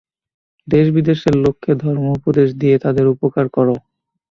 [0.67, 3.67] দেশ-বিদেশের লোককে ধর্ম উপদেশ দিয়ে তাদের উপকার কর।